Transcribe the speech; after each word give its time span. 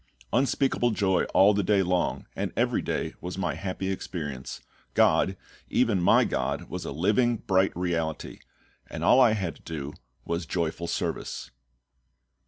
Unspeakable 0.33 0.89
joy 0.89 1.25
all 1.25 1.53
the 1.53 1.61
day 1.61 1.83
long, 1.83 2.25
and 2.35 2.51
every 2.57 2.81
day, 2.81 3.13
was 3.21 3.37
my 3.37 3.53
happy 3.53 3.91
experience. 3.91 4.59
GOD, 4.95 5.37
even 5.69 6.01
my 6.01 6.23
GOD, 6.23 6.67
was 6.71 6.85
a 6.85 6.91
living, 6.91 7.37
bright 7.37 7.71
Reality; 7.77 8.39
and 8.89 9.03
all 9.03 9.21
I 9.21 9.33
had 9.33 9.57
to 9.57 9.61
do 9.61 9.93
was 10.25 10.47
joyful 10.47 10.87
service. 10.87 11.51